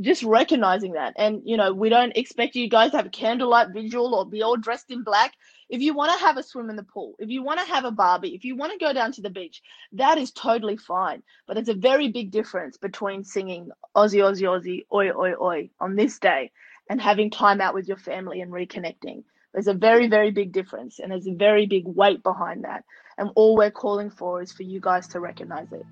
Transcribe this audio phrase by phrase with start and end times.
[0.00, 1.14] Just recognizing that.
[1.16, 4.42] And you know we don't expect you guys to have a candlelight visual or be
[4.42, 5.34] all dressed in black.
[5.68, 7.84] If you want to have a swim in the pool if you want to have
[7.84, 11.22] a barbie if you want to go down to the beach that is totally fine.
[11.46, 15.96] But it's a very big difference between singing aussie aussie aussie oi oi oi on
[15.96, 16.50] this day
[16.90, 19.24] and having time out with your family and reconnecting.
[19.52, 22.84] There's a very very big difference and there's a very big weight behind that.
[23.16, 25.86] And all we're calling for is for you guys to recognize it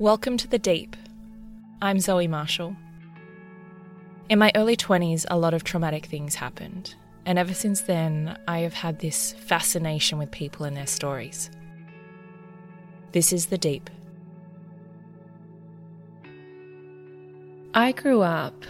[0.00, 0.96] Welcome to the Deep.
[1.82, 2.74] I'm Zoe Marshall.
[4.30, 6.94] In my early 20s, a lot of traumatic things happened,
[7.26, 11.50] and ever since then, I have had this fascination with people and their stories.
[13.12, 13.90] This is The Deep.
[17.74, 18.64] I grew up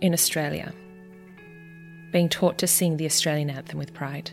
[0.00, 0.72] in Australia,
[2.12, 4.30] being taught to sing the Australian anthem with pride,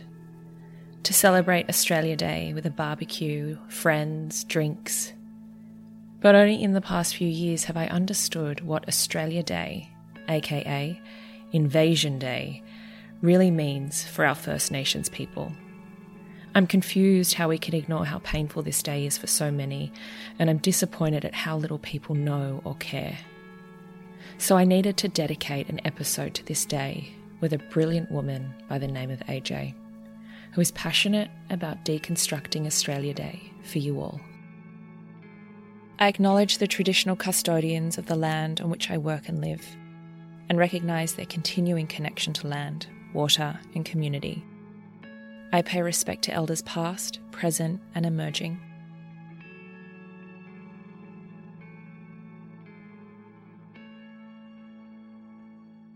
[1.02, 5.12] to celebrate Australia Day with a barbecue, friends, drinks,
[6.20, 9.90] but only in the past few years have I understood what Australia Day,
[10.28, 11.00] aka
[11.52, 12.62] Invasion Day,
[13.22, 15.52] really means for our First Nations people.
[16.54, 19.92] I'm confused how we can ignore how painful this day is for so many,
[20.38, 23.18] and I'm disappointed at how little people know or care.
[24.38, 28.78] So I needed to dedicate an episode to this day with a brilliant woman by
[28.78, 29.74] the name of AJ,
[30.52, 34.20] who is passionate about deconstructing Australia Day for you all.
[35.98, 39.66] I acknowledge the traditional custodians of the land on which I work and live,
[40.50, 44.44] and recognise their continuing connection to land, water, and community.
[45.54, 48.60] I pay respect to elders past, present, and emerging.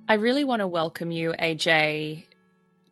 [0.08, 2.24] I really want to welcome you, AJ,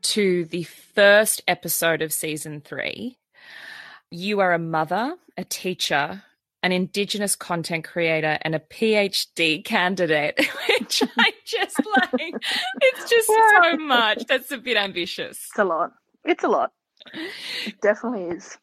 [0.03, 3.17] to the first episode of season three.
[4.11, 6.23] You are a mother, a teacher,
[6.63, 10.39] an Indigenous content creator, and a PhD candidate,
[10.69, 12.35] which I just like.
[12.81, 14.25] It's just so much.
[14.27, 15.47] That's a bit ambitious.
[15.51, 15.93] It's a lot.
[16.25, 16.73] It's a lot.
[17.67, 18.59] It definitely is.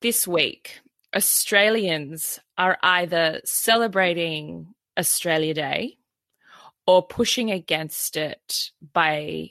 [0.00, 0.80] This week,
[1.14, 5.98] Australians are either celebrating Australia Day
[6.86, 9.50] or pushing against it by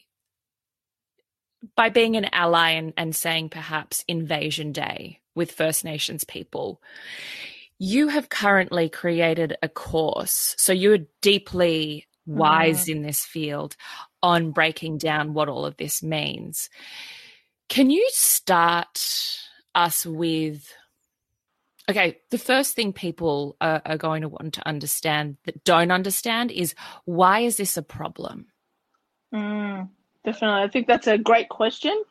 [1.75, 6.81] by being an ally and, and saying perhaps invasion day with First Nations people.
[7.77, 10.55] You have currently created a course.
[10.57, 12.95] So you're deeply wise mm.
[12.95, 13.75] in this field
[14.23, 16.69] on breaking down what all of this means.
[17.69, 19.39] Can you start
[19.73, 20.73] us with?
[21.89, 26.51] Okay, the first thing people are, are going to want to understand that don't understand
[26.51, 26.73] is
[27.05, 28.47] why is this a problem?
[29.33, 29.89] Mm,
[30.23, 30.63] definitely.
[30.63, 32.03] I think that's a great question.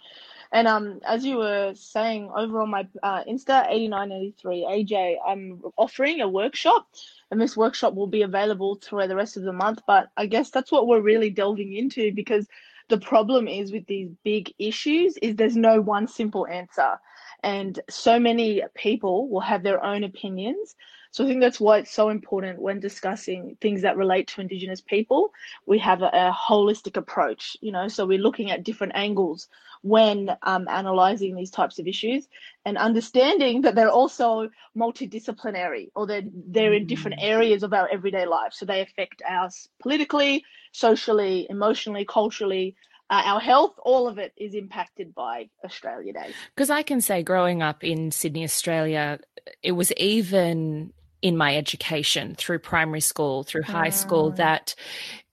[0.54, 6.20] And um, as you were saying over on my uh, Insta, 8983 AJ, I'm offering
[6.20, 6.86] a workshop,
[7.32, 9.82] and this workshop will be available through the rest of the month.
[9.84, 12.46] But I guess that's what we're really delving into because
[12.88, 17.00] the problem is with these big issues is there's no one simple answer,
[17.42, 20.76] and so many people will have their own opinions.
[21.10, 24.80] So I think that's why it's so important when discussing things that relate to Indigenous
[24.80, 25.32] people.
[25.64, 29.48] We have a, a holistic approach, you know, so we're looking at different angles
[29.84, 32.26] when um, analyzing these types of issues
[32.64, 37.24] and understanding that they're also multidisciplinary or they're, they're in different mm.
[37.24, 38.54] areas of our everyday life.
[38.54, 40.42] So they affect us politically,
[40.72, 42.76] socially, emotionally, culturally.
[43.10, 46.32] Uh, our health, all of it is impacted by Australia Day.
[46.56, 49.20] Because I can say, growing up in Sydney, Australia,
[49.62, 54.36] it was even in my education through primary school, through high school, mm.
[54.36, 54.74] that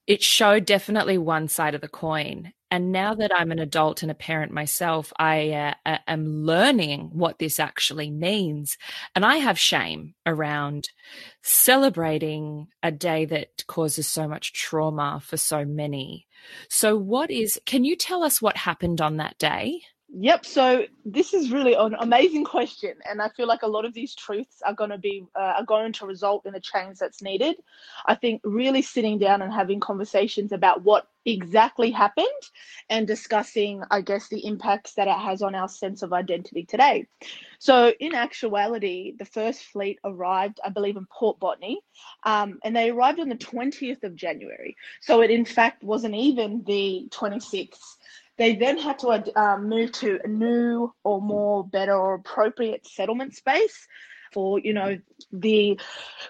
[0.06, 4.10] it showed definitely one side of the coin And now that I'm an adult and
[4.10, 8.78] a parent myself, I uh, am learning what this actually means.
[9.14, 10.88] And I have shame around
[11.42, 16.26] celebrating a day that causes so much trauma for so many.
[16.70, 19.82] So, what is, can you tell us what happened on that day?
[20.14, 20.44] Yep.
[20.44, 24.14] So this is really an amazing question, and I feel like a lot of these
[24.14, 27.56] truths are going to be uh, are going to result in the change that's needed.
[28.04, 32.26] I think really sitting down and having conversations about what exactly happened
[32.90, 37.06] and discussing, I guess, the impacts that it has on our sense of identity today.
[37.58, 41.80] So, in actuality, the first fleet arrived, I believe, in Port Botany,
[42.24, 44.76] um, and they arrived on the 20th of January.
[45.00, 47.96] So, it in fact wasn't even the 26th
[48.42, 53.36] they then had to um, move to a new or more better or appropriate settlement
[53.36, 53.86] space
[54.32, 54.98] for you know
[55.30, 55.78] the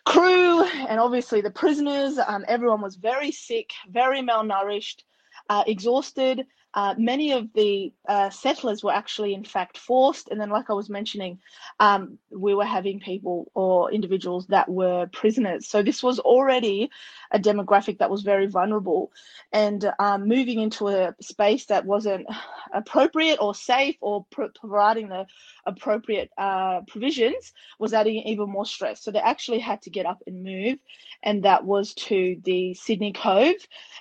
[0.05, 2.19] crew and obviously the prisoners.
[2.19, 5.05] Um, everyone was very sick, very malnourished,
[5.49, 6.45] uh, exhausted,
[6.75, 10.29] uh, many of the uh, settlers were actually, in fact, forced.
[10.29, 11.39] And then, like I was mentioning,
[11.79, 15.69] um, we were having people or individuals that were prisoners.
[15.69, 16.91] So, this was already
[17.31, 19.13] a demographic that was very vulnerable.
[19.53, 22.27] And um, moving into a space that wasn't
[22.73, 25.27] appropriate or safe or providing the
[25.67, 29.03] appropriate uh, provisions was adding even more stress.
[29.03, 30.79] So, they actually had to get up and move.
[31.23, 33.57] And that was to the Sydney Cove.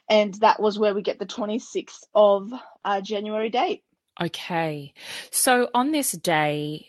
[0.10, 2.52] And that was where we get the 26th of
[2.84, 3.84] uh, January date.
[4.22, 4.94] Okay.
[5.32, 6.88] So on this day,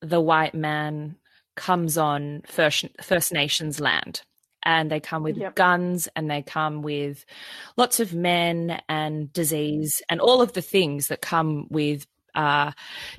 [0.00, 1.16] the white man
[1.56, 4.22] comes on First, First Nations land
[4.64, 5.54] and they come with yep.
[5.54, 7.24] guns and they come with
[7.76, 12.72] lots of men and disease and all of the things that come with uh,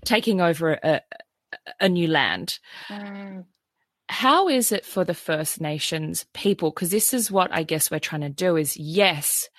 [0.03, 1.01] taking over a,
[1.79, 2.59] a new land.
[2.89, 3.45] Mm.
[4.07, 6.69] How is it for the First Nations people?
[6.69, 9.49] Because this is what I guess we're trying to do is yes,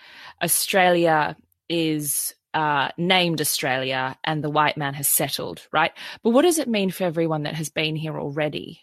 [0.42, 1.36] Australia
[1.68, 5.92] is uh, named Australia and the white man has settled, right?
[6.22, 8.80] But what does it mean for everyone that has been here already?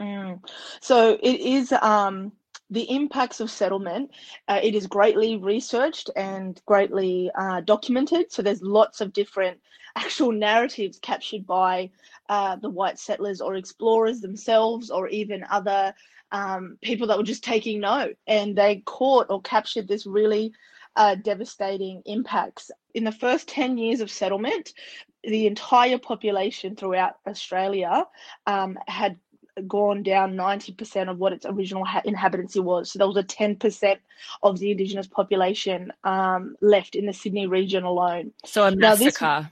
[0.00, 0.40] Mm.
[0.80, 2.32] So it is um,
[2.70, 4.10] the impacts of settlement.
[4.48, 8.32] Uh, it is greatly researched and greatly uh, documented.
[8.32, 9.60] So there's lots of different
[9.96, 11.90] actual narratives captured by
[12.28, 15.94] uh, the white settlers or explorers themselves, or even other
[16.32, 20.52] um, people that were just taking note, and they caught or captured this really
[20.96, 22.70] uh, devastating impacts.
[22.94, 24.72] In the first 10 years of settlement,
[25.22, 28.04] the entire population throughout Australia
[28.46, 29.18] um, had
[29.66, 32.90] gone down 90% of what its original ha- inhabitancy was.
[32.90, 33.98] So there was a 10%
[34.42, 38.32] of the Indigenous population um, left in the Sydney region alone.
[38.44, 39.50] So a massacre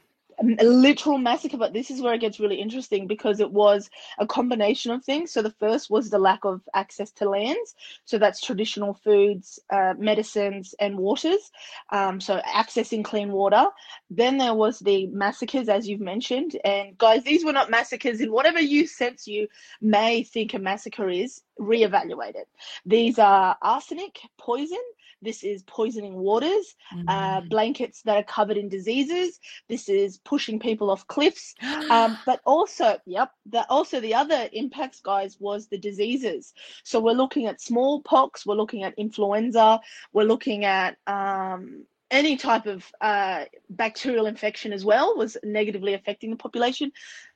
[0.59, 4.27] a literal massacre but this is where it gets really interesting because it was a
[4.27, 5.33] combination of things.
[5.33, 7.75] So the first was the lack of access to lands.
[8.05, 11.51] So that's traditional foods uh, medicines and waters.
[11.91, 13.67] Um, so accessing clean water.
[14.11, 16.59] Then there was the massacres as you've mentioned.
[16.65, 18.21] And guys these were not massacres.
[18.21, 19.49] In whatever you sense you
[19.81, 22.49] may think a massacre is reevaluate it.
[22.85, 24.83] These are arsenic poison
[25.23, 27.05] this is poisoning waters, uh, mm.
[27.09, 29.39] uh, blankets that are covered in diseases.
[29.69, 31.55] This is pushing people off cliffs.
[31.93, 36.55] Um, but also, yep, the, also the other impacts, guys, was the diseases.
[36.85, 39.81] So we're looking at smallpox, we're looking at influenza,
[40.13, 46.31] we're looking at um, any type of uh, bacterial infection as well was negatively affecting
[46.31, 46.93] the population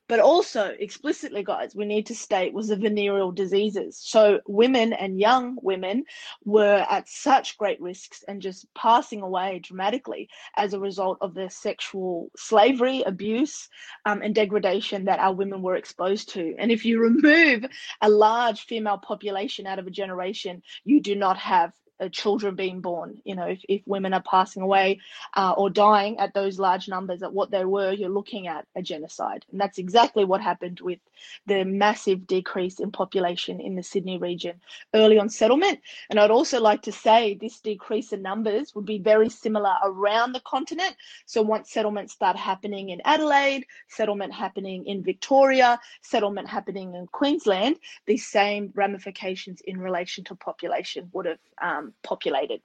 [0.08, 3.98] but also explicitly guys we need to state was the venereal diseases.
[4.02, 6.04] So women and young women
[6.44, 11.50] were at such great risks and just passing away dramatically as a result of the
[11.50, 13.68] sexual slavery abuse
[14.04, 16.54] um, and degradation that our women were exposed to.
[16.58, 17.64] And if you remove
[18.00, 21.72] a large female population out of a generation you do not have
[22.08, 23.20] children being born.
[23.24, 25.00] You know, if, if women are passing away
[25.34, 28.82] uh, or dying at those large numbers at what they were, you're looking at a
[28.82, 29.44] genocide.
[29.50, 30.98] And that's exactly what happened with
[31.46, 34.60] the massive decrease in population in the Sydney region
[34.94, 35.80] early on settlement.
[36.10, 40.32] And I'd also like to say this decrease in numbers would be very similar around
[40.32, 40.96] the continent.
[41.26, 47.76] So once settlements start happening in Adelaide, settlement happening in Victoria, settlement happening in Queensland,
[48.06, 52.60] these same ramifications in relation to population would have um, Um, populated.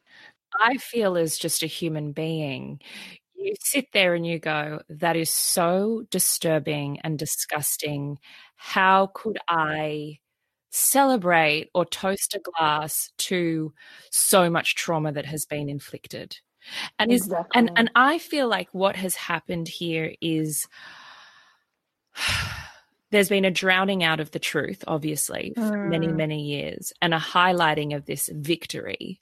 [0.60, 2.82] I feel as just a human being,
[3.36, 8.18] you sit there and you go, that is so disturbing and disgusting.
[8.56, 10.20] How could I
[10.70, 13.74] celebrate or toast a glass to
[14.10, 16.38] so much trauma that has been inflicted?
[17.00, 17.60] And is exactly.
[17.60, 20.68] and and I feel like what has happened here is
[23.12, 25.90] there's been a drowning out of the truth, obviously, for mm.
[25.90, 29.22] many, many years, and a highlighting of this victory.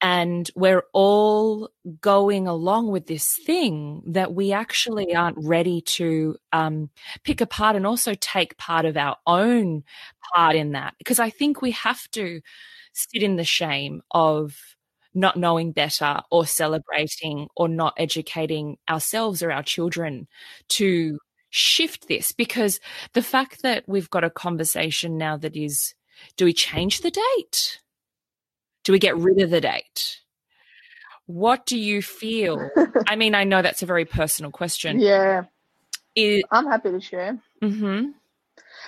[0.00, 1.70] And we're all
[2.00, 6.90] going along with this thing that we actually aren't ready to um,
[7.22, 9.84] pick apart and also take part of our own
[10.34, 10.94] part in that.
[10.98, 12.40] Because I think we have to
[12.92, 14.56] sit in the shame of
[15.14, 20.26] not knowing better or celebrating or not educating ourselves or our children
[20.68, 21.18] to
[21.52, 22.80] shift this because
[23.12, 25.94] the fact that we've got a conversation now that is
[26.36, 27.80] do we change the date?
[28.84, 30.20] Do we get rid of the date?
[31.26, 32.70] What do you feel?
[33.06, 34.98] I mean, I know that's a very personal question.
[34.98, 35.44] Yeah.
[36.14, 37.38] It, I'm happy to share.
[37.62, 38.10] Mm-hmm.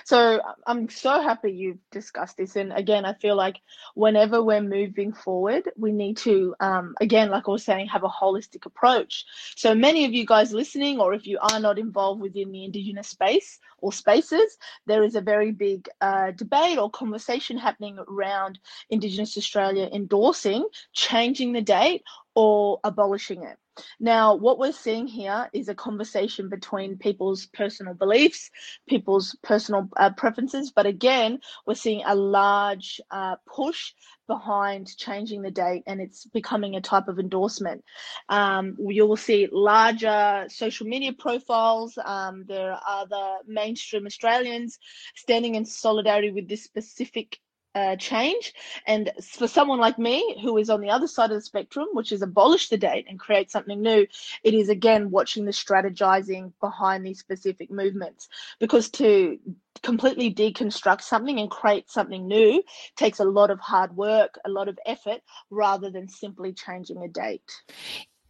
[0.03, 2.55] So I'm so happy you've discussed this.
[2.55, 3.61] And again, I feel like
[3.95, 8.09] whenever we're moving forward, we need to, um, again, like I was saying, have a
[8.09, 9.25] holistic approach.
[9.55, 13.07] So many of you guys listening, or if you are not involved within the Indigenous
[13.07, 19.37] space or spaces, there is a very big uh, debate or conversation happening around Indigenous
[19.37, 22.03] Australia endorsing changing the date
[22.35, 23.57] or abolishing it.
[23.99, 28.49] Now, what we're seeing here is a conversation between people's personal beliefs,
[28.87, 33.93] people's personal uh, preferences, but again, we're seeing a large uh, push
[34.27, 37.83] behind changing the date and it's becoming a type of endorsement.
[38.29, 41.97] Um, you will see larger social media profiles.
[42.03, 44.79] Um, there are other mainstream Australians
[45.15, 47.39] standing in solidarity with this specific
[47.75, 48.53] uh, change.
[48.87, 52.11] And for someone like me, who is on the other side of the spectrum, which
[52.11, 54.07] is abolish the date and create something new,
[54.43, 58.29] it is again watching the strategizing behind these specific movements.
[58.59, 59.37] Because to
[59.83, 62.63] completely deconstruct something and create something new
[62.95, 67.07] takes a lot of hard work, a lot of effort, rather than simply changing a
[67.09, 67.51] date.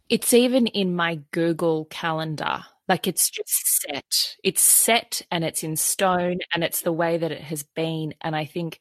[0.08, 4.36] It's even in my Google calendar like it's just set.
[4.44, 8.14] It's set and it's in stone and it's the way that it has been.
[8.20, 8.78] And I think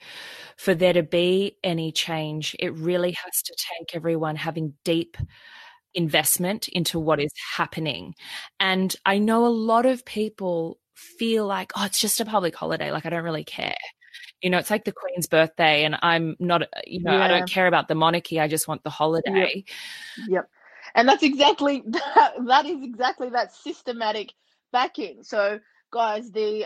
[0.58, 5.18] for there to be any change, it really has to take everyone having deep
[5.94, 8.14] investment into what is happening.
[8.60, 12.92] And I know a lot of people feel like, oh, it's just a public holiday.
[12.92, 13.76] Like I don't really care.
[14.42, 17.24] You know, it's like the Queen's birthday, and I'm not, you know, yeah.
[17.24, 18.40] I don't care about the monarchy.
[18.40, 19.64] I just want the holiday.
[20.18, 20.28] Yep.
[20.30, 20.50] yep
[20.96, 24.34] and that's exactly that, that is exactly that systematic
[24.72, 25.24] backing.
[25.24, 25.60] So
[25.94, 26.66] guys the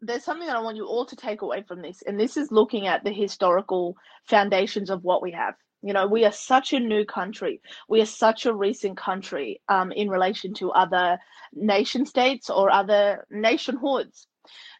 [0.00, 2.52] there's something that i want you all to take away from this and this is
[2.52, 5.54] looking at the historical foundations of what we have.
[5.82, 7.60] You know we are such a new country.
[7.88, 11.18] We are such a recent country um, in relation to other
[11.52, 14.27] nation states or other nationhoods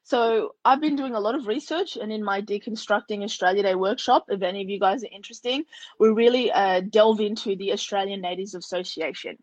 [0.09, 4.25] so I've been doing a lot of research, and in my Deconstructing Australia Day workshop,
[4.31, 5.67] if any of you guys are interested,
[6.01, 9.37] we really uh, delve into the Australian Natives Association.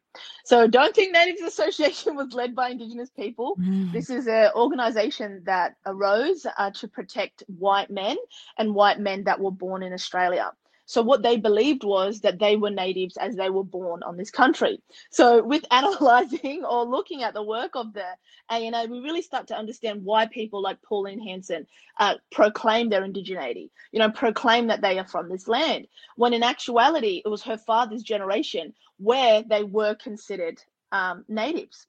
[0.44, 3.56] So don't think Natives Association was led by Indigenous people.
[3.62, 3.92] Mm.
[3.92, 8.18] This is an organisation that arose uh, to protect white men
[8.58, 10.52] and white men that were born in Australia.
[10.86, 14.32] So what they believed was that they were natives as they were born on this
[14.32, 14.82] country.
[15.12, 18.06] So with analysing or looking at the work of the
[18.50, 21.68] ANA, we really start to understand why people like Pauline Hanson
[22.00, 26.44] uh, proclaim their indigeneity, you know, proclaim that they are from this land, when in
[26.44, 30.62] actuality it was her father's generation where they were considered
[30.92, 31.88] um, natives.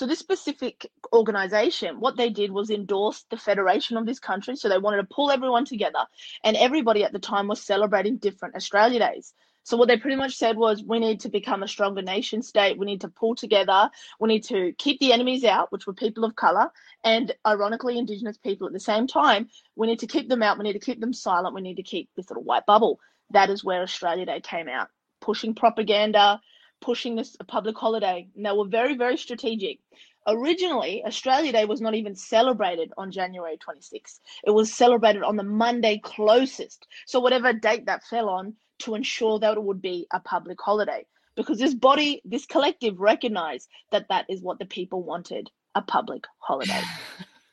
[0.00, 4.56] So this specific organization, what they did was endorse the federation of this country.
[4.56, 6.06] So they wanted to pull everyone together,
[6.42, 9.34] and everybody at the time was celebrating different Australia Days.
[9.62, 12.78] So what they pretty much said was, we need to become a stronger nation state.
[12.78, 13.90] We need to pull together.
[14.18, 16.70] We need to keep the enemies out, which were people of color,
[17.04, 19.50] and ironically, Indigenous people at the same time.
[19.76, 20.56] We need to keep them out.
[20.56, 21.54] We need to keep them silent.
[21.54, 23.00] We need to keep this little white bubble.
[23.32, 24.88] That is where Australia Day came out,
[25.20, 26.40] pushing propaganda,
[26.80, 28.28] pushing this a public holiday.
[28.36, 29.78] And they were very, very strategic.
[30.26, 34.20] Originally, Australia Day was not even celebrated on January 26th.
[34.44, 36.86] It was celebrated on the Monday closest.
[37.06, 41.06] So, whatever date that fell on, to ensure that it would be a public holiday.
[41.36, 46.24] Because this body, this collective recognized that that is what the people wanted a public
[46.38, 46.82] holiday.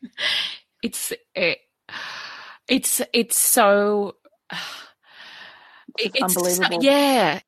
[0.84, 1.60] it's, it,
[2.68, 4.16] it's, it's so.
[6.00, 6.84] It's, it's unbelievable.
[6.84, 7.40] Yeah,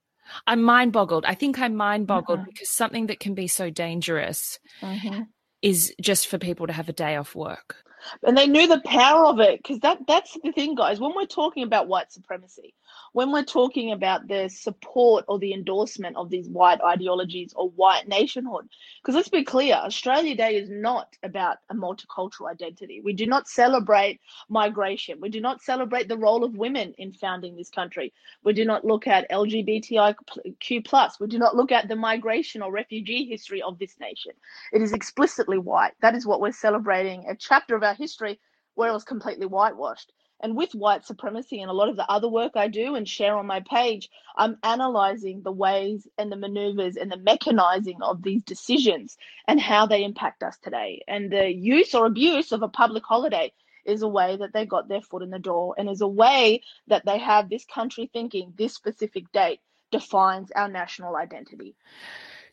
[0.48, 1.26] I'm mind boggled.
[1.26, 2.50] I think I'm mind boggled mm-hmm.
[2.50, 5.24] because something that can be so dangerous mm-hmm.
[5.62, 7.78] is just for people to have a day off work
[8.24, 11.26] and they knew the power of it because that that's the thing guys when we're
[11.26, 12.74] talking about white supremacy
[13.14, 18.08] when we're talking about the support or the endorsement of these white ideologies or white
[18.08, 18.68] nationhood
[19.02, 23.02] because let's be clear australia day is not about a multicultural identity.
[23.04, 25.20] We do not celebrate migration.
[25.22, 28.14] We do not celebrate the role of women in founding this country.
[28.44, 31.20] We do not look at lgbtiq plus.
[31.20, 34.32] We do not look at the migration or refugee history of this nation.
[34.74, 35.94] It is explicitly white.
[36.02, 38.40] That is what we're celebrating a chapter of our history
[38.76, 40.14] where it was completely whitewashed.
[40.42, 43.36] And with white supremacy and a lot of the other work I do and share
[43.38, 48.44] on my page, I'm analyzing the ways and the maneuvers and the mechanizing of these
[48.44, 49.18] decisions
[49.48, 51.04] and how they impact us today.
[51.08, 53.52] And the use or abuse of a public holiday
[53.86, 56.62] is a way that they got their foot in the door and is a way
[56.88, 59.60] that they have this country thinking this specific date
[59.92, 61.76] defines our national identity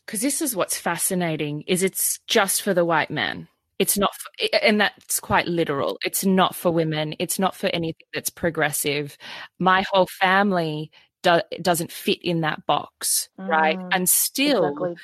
[0.06, 3.48] because this is what's fascinating is it's just for the white man
[3.78, 4.30] it's not for,
[4.62, 9.16] and that's quite literal it's not for women it's not for anything that's progressive
[9.58, 10.90] my whole family
[11.22, 14.94] do, doesn't fit in that box mm, right and still exactly.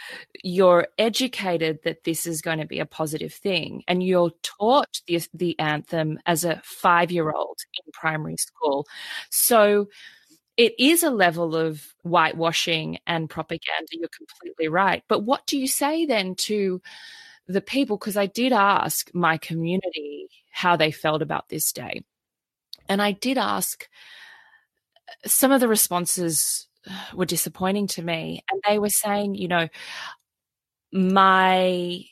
[0.42, 5.20] you're educated that this is going to be a positive thing and you're taught the,
[5.34, 8.86] the anthem as a 5 year old in primary school
[9.30, 9.88] so
[10.58, 13.88] it is a level of whitewashing and propaganda.
[13.92, 15.02] You're completely right.
[15.08, 16.82] But what do you say then to
[17.46, 17.96] the people?
[17.96, 22.02] Because I did ask my community how they felt about this day.
[22.88, 23.88] And I did ask
[25.26, 26.68] some of the responses
[27.14, 28.42] were disappointing to me.
[28.50, 29.68] And they were saying, you know,
[30.92, 32.04] my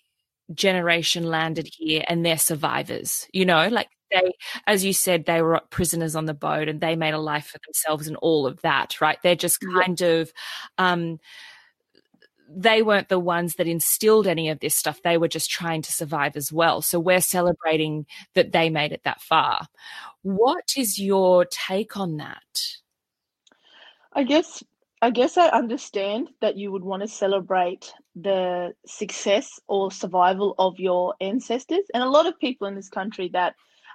[0.54, 4.32] generation landed here and they're survivors, you know, like they,
[4.66, 7.58] as you said, they were prisoners on the boat and they made a life for
[7.66, 9.18] themselves and all of that, right?
[9.22, 10.08] They're just kind yeah.
[10.08, 10.32] of,
[10.78, 11.20] um,
[12.52, 15.00] they weren't the ones that instilled any of this stuff.
[15.02, 16.83] They were just trying to survive as well.
[16.83, 19.69] So we're celebrating that they made it that far.
[20.23, 22.62] What is your take on that?
[24.12, 24.62] I guess
[25.02, 30.78] I guess I understand that you would want to celebrate the success or survival of
[30.78, 31.87] your ancestors.
[31.95, 33.54] And a lot of people in this country that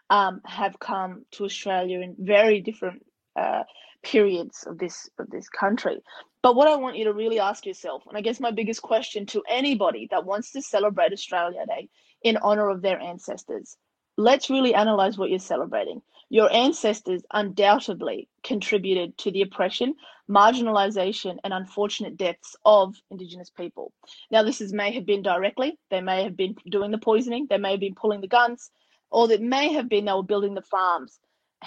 [0.10, 3.64] um, have come to Australia in very different uh,
[4.02, 6.02] periods of this of this country.
[6.46, 9.26] But what I want you to really ask yourself, and I guess my biggest question
[9.26, 11.90] to anybody that wants to celebrate Australia Day
[12.22, 13.78] in honor of their ancestors,
[14.16, 16.04] let's really analyze what you're celebrating.
[16.30, 19.96] Your ancestors undoubtedly contributed to the oppression,
[20.30, 23.92] marginalization, and unfortunate deaths of Indigenous people.
[24.30, 27.58] Now, this is, may have been directly, they may have been doing the poisoning, they
[27.58, 28.70] may have been pulling the guns,
[29.10, 31.20] or it may have been they were building the farms,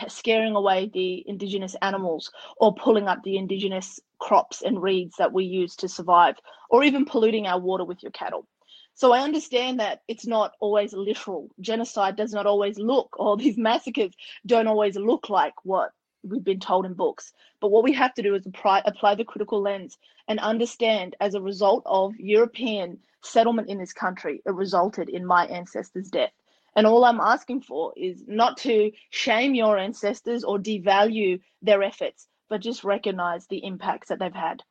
[0.06, 5.44] scaring away the indigenous animals, or pulling up the indigenous crops and reeds that we
[5.44, 6.36] use to survive,
[6.70, 8.46] or even polluting our water with your cattle.
[8.94, 11.50] So I understand that it's not always literal.
[11.60, 14.12] Genocide does not always look, or these massacres
[14.44, 15.92] don't always look like what
[16.24, 17.32] we've been told in books.
[17.60, 21.34] But what we have to do is apply, apply the critical lens and understand as
[21.34, 26.32] a result of European settlement in this country, it resulted in my ancestors' death.
[26.76, 32.28] And all I'm asking for is not to shame your ancestors or devalue their efforts,
[32.48, 34.62] but just recognize the impacts that they've had.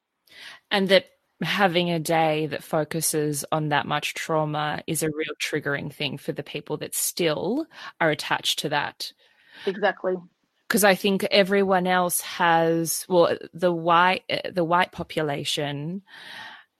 [0.71, 1.05] And that
[1.41, 6.31] having a day that focuses on that much trauma is a real triggering thing for
[6.31, 7.67] the people that still
[8.01, 9.11] are attached to that.
[9.65, 10.15] Exactly.
[10.67, 16.01] Because I think everyone else has, well, the white the white population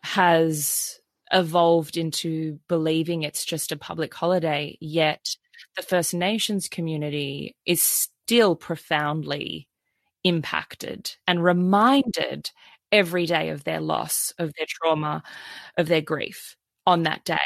[0.01, 0.99] has
[1.33, 5.35] evolved into believing it's just a public holiday, yet
[5.75, 9.67] the First Nations community is still profoundly
[10.23, 12.51] impacted and reminded
[12.91, 15.23] every day of their loss, of their trauma,
[15.77, 16.55] of their grief
[16.87, 17.37] on that day.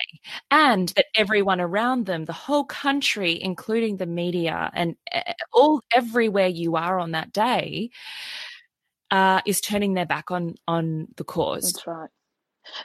[0.52, 6.48] And that everyone around them, the whole country, including the media and eh, all everywhere
[6.48, 7.90] you are on that day,
[9.12, 11.74] uh, is turning their back on on the cause.
[11.74, 12.10] That's right.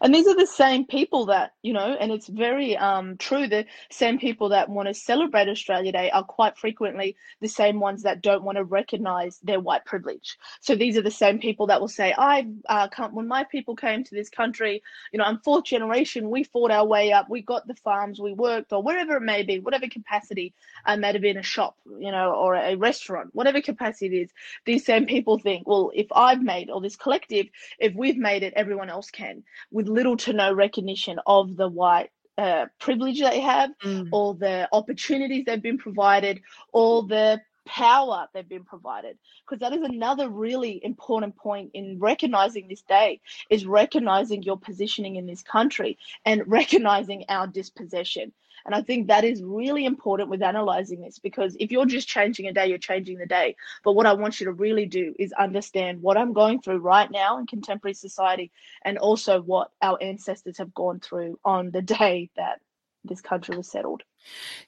[0.00, 3.66] And these are the same people that, you know, and it's very um, true, the
[3.90, 8.22] same people that want to celebrate Australia Day are quite frequently the same ones that
[8.22, 10.36] don't want to recognize their white privilege.
[10.60, 14.04] So these are the same people that will say, I uh, when my people came
[14.04, 17.66] to this country, you know, I'm fourth generation, we fought our way up, we got
[17.66, 21.38] the farms, we worked, or wherever it may be, whatever capacity, uh, might have been
[21.38, 24.30] a shop, you know, or a restaurant, whatever capacity it is.
[24.64, 27.46] These same people think, well, if I've made, or this collective,
[27.78, 29.42] if we've made it, everyone else can
[29.76, 34.08] with little to no recognition of the white uh, privilege they have, mm.
[34.10, 36.40] all the opportunities they've been provided,
[36.72, 42.68] all the power they've been provided because that is another really important point in recognizing
[42.68, 48.32] this day is recognizing your positioning in this country and recognizing our dispossession
[48.66, 52.48] and I think that is really important with analyzing this because if you're just changing
[52.48, 53.54] a day, you're changing the day.
[53.84, 57.10] But what I want you to really do is understand what I'm going through right
[57.10, 58.50] now in contemporary society
[58.84, 62.60] and also what our ancestors have gone through on the day that
[63.04, 64.02] this country was settled.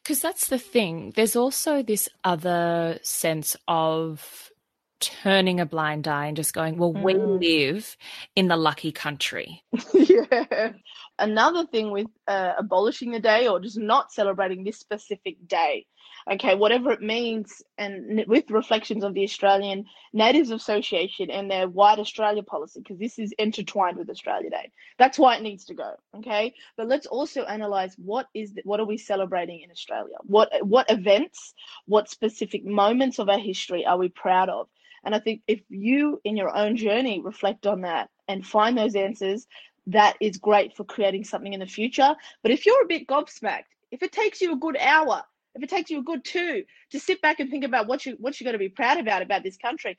[0.03, 1.13] Because that's the thing.
[1.17, 4.53] There's also this other sense of
[5.01, 7.03] turning a blind eye and just going, well, mm.
[7.03, 7.97] we live
[8.35, 9.63] in the lucky country.
[9.95, 10.73] yeah.
[11.19, 15.87] Another thing with uh, abolishing the day or just not celebrating this specific day,
[16.31, 21.99] okay, whatever it means, and with reflections of the Australian Natives Association and their White
[21.99, 24.71] Australia policy, because this is intertwined with Australia Day.
[24.99, 26.55] That's why it needs to go, okay.
[26.77, 30.17] But let's also analyze what is the, what are we celebrating in Australia?
[30.23, 31.55] What what events,
[31.87, 34.69] what specific moments of our history are we proud of?
[35.05, 38.95] And I think if you, in your own journey, reflect on that and find those
[38.95, 39.47] answers,
[39.87, 42.15] that is great for creating something in the future.
[42.43, 45.23] But if you're a bit gobsmacked, if it takes you a good hour,
[45.55, 48.17] if it takes you a good two to sit back and think about what you
[48.21, 49.99] what you're going to be proud about about this country,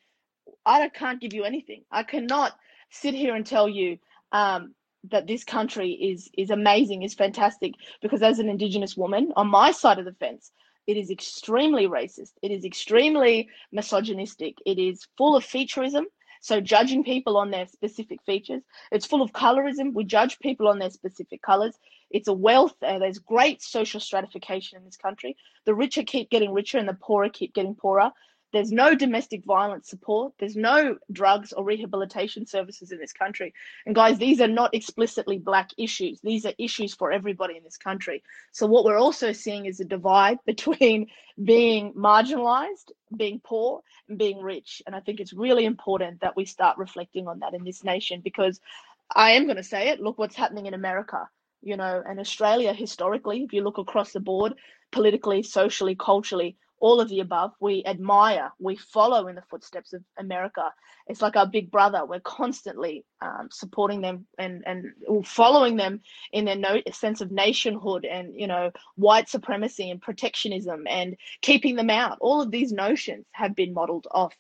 [0.66, 1.84] I can't give you anything.
[1.92, 2.54] I cannot
[2.92, 3.98] sit here and tell you
[4.32, 4.74] um,
[5.10, 7.74] that this country is is amazing, is fantastic.
[8.02, 10.52] Because as an Indigenous woman on my side of the fence,
[10.88, 12.34] it is extremely racist.
[12.42, 14.56] It is extremely misogynistic.
[14.65, 16.04] It is full of featureism.
[16.42, 19.94] So judging people on their specific features, it's full of colorism.
[19.94, 21.78] We judge people on their specific colors.
[22.12, 22.76] It's a wealth.
[22.82, 25.36] Uh, there's great social stratification in this country.
[25.65, 28.12] The richer keep getting richer, and the poorer keep getting poorer.
[28.52, 30.34] There's no domestic violence support.
[30.40, 33.54] There's no drugs or rehabilitation services in this country.
[33.86, 36.20] And guys, these are not explicitly black issues.
[36.22, 38.24] These are issues for everybody in this country.
[38.52, 41.08] So what we're also seeing is a divide between
[41.44, 44.82] being marginalized, being poor, and being rich.
[44.86, 48.22] And I think it's really important that we start reflecting on that in this nation
[48.22, 48.60] because
[49.16, 50.02] I am going to say it.
[50.02, 51.30] Look what's happening in America
[51.62, 54.54] you know, and Australia historically, if you look across the board,
[54.92, 57.52] politically, socially, culturally, all of the above.
[57.60, 60.72] We admire, we follow in the footsteps of America.
[61.08, 62.06] It's like our big brother.
[62.06, 64.94] We're constantly um, supporting them and and
[65.26, 70.86] following them in their no, sense of nationhood and you know white supremacy and protectionism
[70.88, 72.18] and keeping them out.
[72.22, 74.34] All of these notions have been modeled off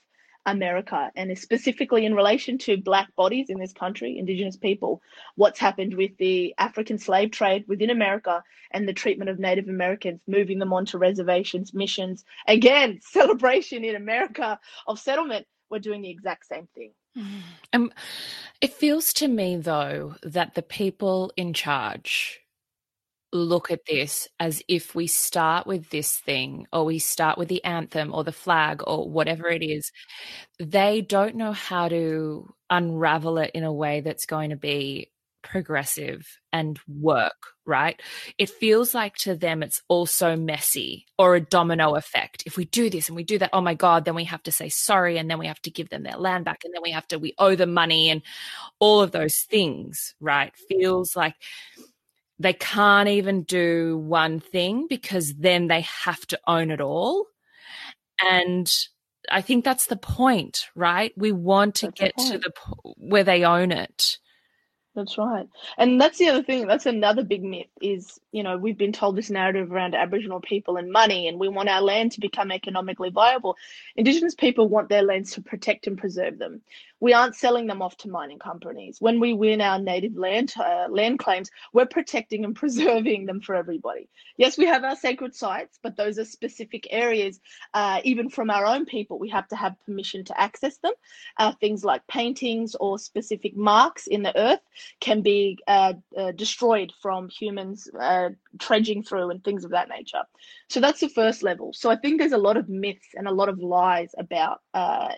[0.45, 5.01] America and specifically in relation to black bodies in this country, indigenous people,
[5.35, 10.21] what's happened with the African slave trade within America and the treatment of Native Americans,
[10.27, 12.23] moving them onto reservations, missions.
[12.47, 15.45] Again, celebration in America of settlement.
[15.69, 16.91] We're doing the exact same thing.
[17.73, 17.91] Um,
[18.61, 22.41] it feels to me, though, that the people in charge
[23.31, 27.63] look at this as if we start with this thing or we start with the
[27.63, 29.91] anthem or the flag or whatever it is,
[30.59, 35.11] they don't know how to unravel it in a way that's going to be
[35.41, 38.01] progressive and work, right?
[38.37, 42.43] It feels like to them it's also messy or a domino effect.
[42.45, 44.51] If we do this and we do that, oh my God, then we have to
[44.51, 46.91] say sorry and then we have to give them their land back and then we
[46.91, 48.21] have to, we owe them money and
[48.79, 50.53] all of those things, right?
[50.67, 51.35] Feels like
[52.39, 57.25] they can't even do one thing because then they have to own it all.
[58.23, 58.71] And
[59.29, 61.13] I think that's the point, right?
[61.17, 62.51] We want to that's get to the
[62.97, 64.17] where they own it.
[64.99, 65.47] That's right.
[65.77, 66.67] And that's the other thing.
[66.67, 70.75] That's another big myth is, you know, we've been told this narrative around Aboriginal people
[70.75, 73.55] and money, and we want our land to become economically viable.
[73.95, 76.61] Indigenous people want their lands to protect and preserve them
[76.99, 78.97] we aren't selling them off to mining companies.
[78.99, 83.55] When we win our native land uh, land claims, we're protecting and preserving them for
[83.55, 84.09] everybody.
[84.37, 87.39] Yes, we have our sacred sites, but those are specific areas.
[87.73, 90.93] Uh, even from our own people, we have to have permission to access them.
[91.37, 94.59] Uh, things like paintings or specific marks in the earth
[94.99, 100.23] can be uh, uh, destroyed from humans uh, trudging through and things of that nature.
[100.69, 101.73] So that's the first level.
[101.73, 104.61] So I think there's a lot of myths and a lot of lies about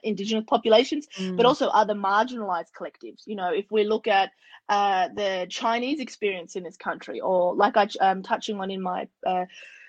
[0.03, 1.35] Indigenous populations, mm.
[1.35, 3.23] but also other marginalized collectives.
[3.25, 4.31] You know, if we look at
[4.69, 8.81] uh, the Chinese experience in this country, or like I, am um, touching on in
[8.81, 9.45] my uh,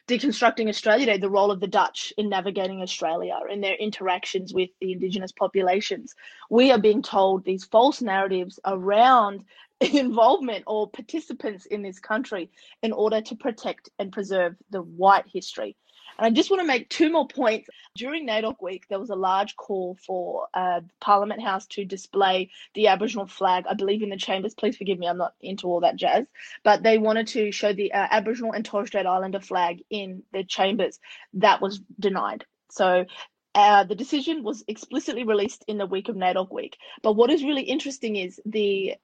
[0.08, 4.70] Deconstructing Australia Day, the role of the Dutch in navigating Australia and their interactions with
[4.80, 6.16] the Indigenous populations.
[6.50, 9.44] We are being told these false narratives around
[9.94, 12.50] involvement or participants in this country
[12.82, 15.76] in order to protect and preserve the white history.
[16.18, 17.68] And I just want to make two more points.
[17.96, 22.88] During NAIDOC week, there was a large call for uh, Parliament House to display the
[22.88, 24.54] Aboriginal flag, I believe in the chambers.
[24.54, 26.26] Please forgive me, I'm not into all that jazz.
[26.64, 30.44] But they wanted to show the uh, Aboriginal and Torres Strait Islander flag in the
[30.44, 30.98] chambers.
[31.34, 32.44] That was denied.
[32.70, 33.06] So
[33.54, 36.76] uh, the decision was explicitly released in the week of NAIDOC week.
[37.02, 38.94] But what is really interesting is the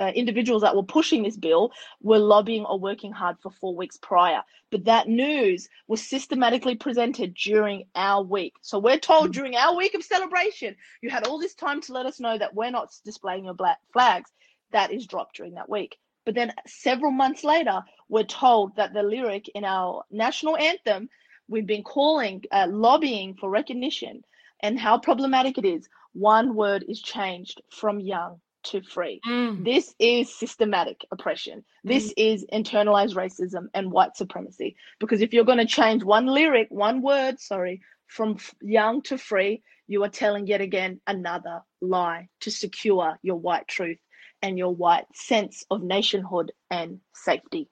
[0.00, 3.98] uh, individuals that were pushing this bill were lobbying or working hard for four weeks
[3.98, 4.42] prior.
[4.70, 8.54] But that news was systematically presented during our week.
[8.62, 9.32] So we're told mm-hmm.
[9.32, 12.54] during our week of celebration, you had all this time to let us know that
[12.54, 14.30] we're not displaying your black flags.
[14.72, 15.98] That is dropped during that week.
[16.24, 21.10] But then several months later, we're told that the lyric in our national anthem,
[21.48, 24.22] we've been calling, uh, lobbying for recognition
[24.62, 25.88] and how problematic it is.
[26.12, 29.20] One word is changed from young to free.
[29.26, 29.64] Mm.
[29.64, 31.64] This is systematic oppression.
[31.84, 34.76] This is internalized racism and white supremacy.
[34.98, 39.62] Because if you're going to change one lyric, one word, sorry, from young to free,
[39.86, 43.98] you are telling yet again another lie to secure your white truth
[44.42, 47.68] and your white sense of nationhood and safety.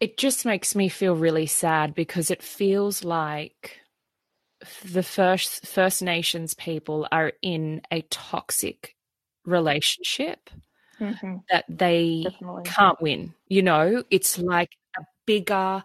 [0.00, 3.80] It just makes me feel really sad because it feels like
[4.84, 8.96] the first First Nations people are in a toxic
[9.44, 10.50] relationship
[11.00, 11.36] mm-hmm.
[11.50, 12.62] that they Definitely.
[12.64, 13.34] can't win.
[13.48, 15.82] You know, it's like a bigger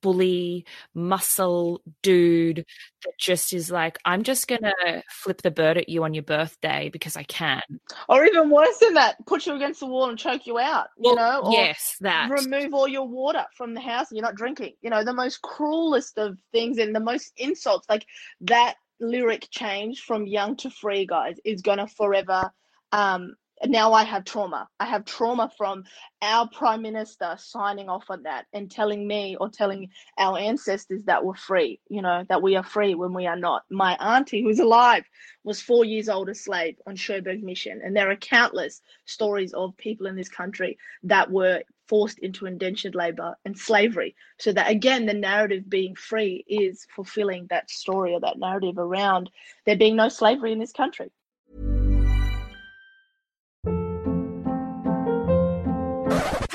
[0.00, 2.64] bully muscle dude
[3.04, 6.90] that just is like, I'm just gonna flip the bird at you on your birthday
[6.92, 7.62] because I can.
[8.08, 11.14] Or even worse than that, put you against the wall and choke you out, you
[11.14, 11.42] know?
[11.44, 12.30] Or yes, that.
[12.30, 14.74] remove all your water from the house and you're not drinking.
[14.82, 17.88] You know, the most cruelest of things and the most insults.
[17.88, 18.06] Like
[18.42, 22.50] that lyric change from young to free, guys, is gonna forever
[22.92, 23.34] um
[23.66, 24.68] now I have trauma.
[24.78, 25.84] I have trauma from
[26.22, 31.24] our prime minister signing off on that and telling me or telling our ancestors that
[31.24, 33.64] we're free, you know, that we are free when we are not.
[33.70, 35.04] My auntie, who's alive,
[35.44, 37.82] was four years old a slave on Cherbourg Mission.
[37.84, 42.94] And there are countless stories of people in this country that were forced into indentured
[42.94, 44.14] labor and slavery.
[44.38, 49.28] So that again, the narrative being free is fulfilling that story or that narrative around
[49.66, 51.10] there being no slavery in this country.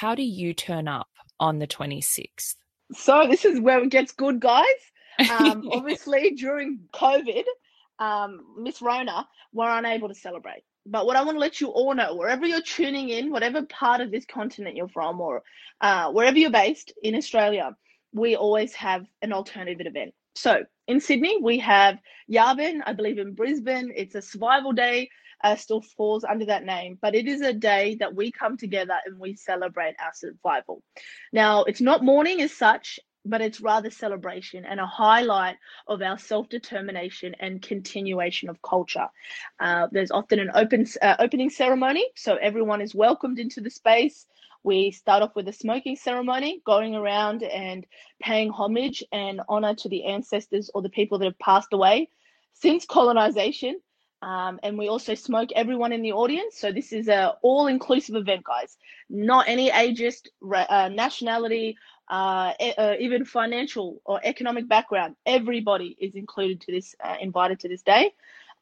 [0.00, 1.08] How do you turn up
[1.40, 2.54] on the 26th?
[2.92, 4.64] So this is where it gets good, guys.
[5.28, 7.42] Um, obviously, during COVID,
[7.98, 10.62] um, Miss Rona were unable to celebrate.
[10.86, 14.00] But what I want to let you all know, wherever you're tuning in, whatever part
[14.00, 15.42] of this continent you're from, or
[15.80, 17.76] uh, wherever you're based in Australia,
[18.12, 20.14] we always have an alternative event.
[20.36, 21.98] So in Sydney, we have
[22.30, 22.82] Yabun.
[22.86, 25.10] I believe in Brisbane, it's a survival day.
[25.44, 28.96] Uh, still falls under that name, but it is a day that we come together
[29.06, 30.82] and we celebrate our survival.
[31.32, 36.18] Now, it's not mourning as such, but it's rather celebration and a highlight of our
[36.18, 39.08] self-determination and continuation of culture.
[39.60, 44.26] Uh, there's often an open uh, opening ceremony, so everyone is welcomed into the space.
[44.64, 47.86] We start off with a smoking ceremony, going around and
[48.20, 52.08] paying homage and honor to the ancestors or the people that have passed away
[52.54, 53.80] since colonization.
[54.20, 56.58] Um, and we also smoke everyone in the audience.
[56.58, 58.76] So this is a all-inclusive event, guys.
[59.08, 61.76] Not any ageist, uh, nationality,
[62.08, 65.14] uh, e- uh, even financial or economic background.
[65.24, 68.12] Everybody is included to this, uh, invited to this day.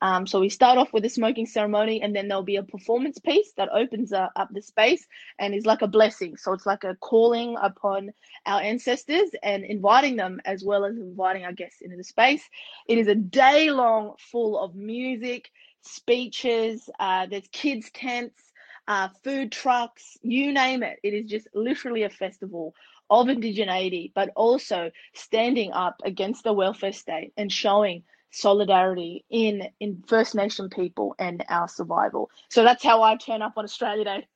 [0.03, 3.19] Um, so we start off with a smoking ceremony, and then there'll be a performance
[3.19, 5.07] piece that opens uh, up the space
[5.39, 6.37] and is like a blessing.
[6.37, 8.13] So it's like a calling upon
[8.45, 12.43] our ancestors and inviting them, as well as inviting our guests into the space.
[12.87, 15.51] It is a day long full of music,
[15.83, 16.89] speeches.
[16.99, 18.53] Uh, there's kids tents,
[18.89, 20.99] uh, food trucks, you name it.
[21.03, 22.75] It is just literally a festival
[23.09, 30.03] of indigeneity, but also standing up against the welfare state and showing solidarity in in
[30.07, 32.31] First Nation people and our survival.
[32.49, 34.27] So that's how I turn up on Australia Day.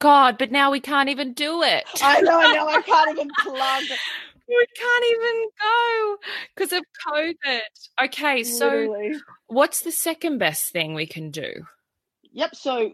[0.00, 1.84] God, but now we can't even do it.
[2.02, 3.82] I know, now I can't even plug.
[4.48, 6.16] we can't even go
[6.54, 7.60] because of COVID.
[8.04, 9.14] Okay, so literally.
[9.46, 11.66] what's the second best thing we can do?
[12.32, 12.54] Yep.
[12.54, 12.92] So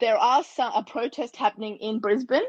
[0.00, 2.42] there are some a protest happening in Brisbane.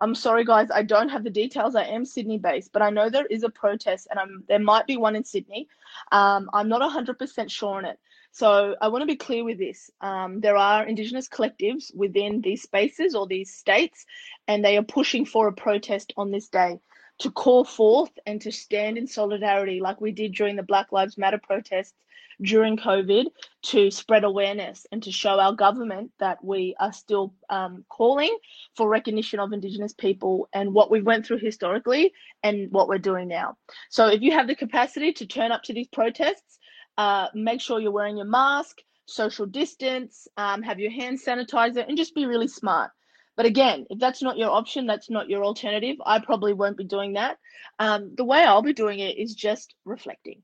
[0.00, 1.74] I'm sorry, guys, I don't have the details.
[1.74, 4.86] I am Sydney based, but I know there is a protest, and I'm there might
[4.86, 5.68] be one in Sydney.
[6.12, 7.98] Um, I'm not 100% sure on it.
[8.30, 9.90] So I want to be clear with this.
[10.00, 14.06] Um, there are Indigenous collectives within these spaces or these states,
[14.46, 16.78] and they are pushing for a protest on this day
[17.18, 21.18] to call forth and to stand in solidarity, like we did during the Black Lives
[21.18, 21.94] Matter protests
[22.42, 23.26] during COVID,
[23.62, 28.36] to spread awareness and to show our government that we are still um, calling
[28.76, 33.28] for recognition of Indigenous people and what we went through historically and what we're doing
[33.28, 33.56] now.
[33.90, 36.58] So if you have the capacity to turn up to these protests,
[36.96, 41.96] uh, make sure you're wearing your mask, social distance, um, have your hand sanitizer, and
[41.96, 42.90] just be really smart.
[43.36, 46.84] But again, if that's not your option, that's not your alternative, I probably won't be
[46.84, 47.38] doing that.
[47.78, 50.42] Um, the way I'll be doing it is just reflecting.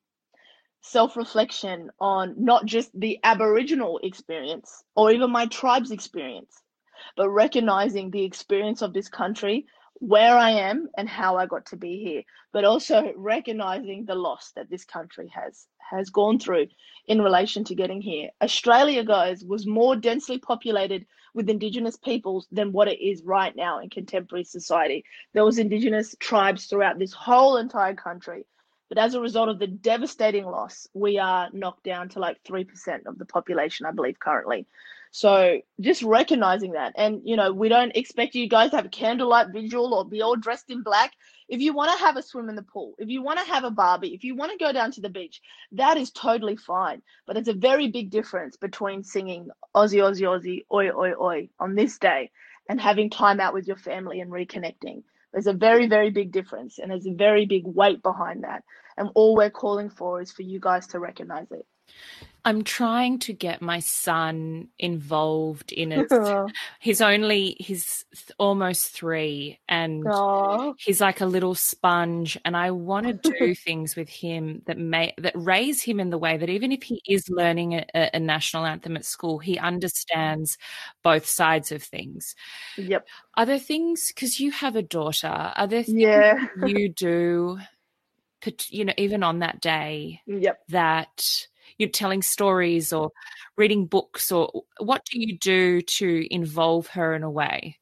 [0.87, 6.62] Self reflection on not just the Aboriginal experience or even my tribe's experience,
[7.16, 11.77] but recognizing the experience of this country, where I am, and how I got to
[11.79, 16.66] be here, but also recognizing the loss that this country has has gone through
[17.07, 18.29] in relation to getting here.
[18.42, 23.79] Australia, guys, was more densely populated with Indigenous peoples than what it is right now
[23.81, 25.03] in contemporary society.
[25.33, 28.44] There was Indigenous tribes throughout this whole entire country.
[28.88, 33.07] But as a result of the devastating loss, we are knocked down to like 3%
[33.07, 34.66] of the population, I believe, currently.
[35.11, 36.92] So just recognizing that.
[36.97, 40.23] And, you know, we don't expect you guys to have a candlelight vigil or be
[40.23, 41.12] all dressed in black.
[41.49, 43.62] If you want to have a swim in the pool, if you want to have
[43.62, 45.40] a barbie, if you want to go down to the beach,
[45.73, 47.01] that is totally fine.
[47.27, 51.77] But it's a very big difference between singing Aussie, Aussie, Aussie, oi, oi, oi on
[51.77, 52.31] this day
[52.68, 55.03] and having time out with your family and reconnecting.
[55.35, 58.64] There's a very, very big difference and there's a very big weight behind that.
[58.97, 61.66] And all we're calling for is for you guys to recognize it.
[62.47, 66.12] I'm trying to get my son involved in it.
[66.79, 68.05] he's only he's
[68.38, 70.75] almost 3 and Aww.
[70.79, 75.14] he's like a little sponge and I want to do things with him that may
[75.16, 78.66] that raise him in the way that even if he is learning a, a national
[78.66, 80.59] anthem at school, he understands
[81.03, 82.35] both sides of things.
[82.77, 83.09] Yep.
[83.37, 86.47] Are there things cuz you have a daughter, are there things yeah.
[86.66, 87.59] you do
[88.68, 90.59] you know even on that day yep.
[90.68, 91.47] that
[91.78, 93.10] you're telling stories or
[93.56, 97.78] reading books or what do you do to involve her in a way